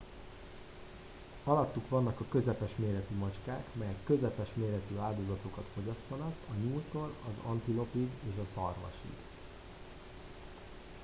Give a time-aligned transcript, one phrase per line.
[1.47, 8.09] alattuk vannak a közepes méretű macskák melyek közepes méretű áldozatokat fogyasztanak a nyúltól az antilopig
[8.31, 9.15] és a szarvasig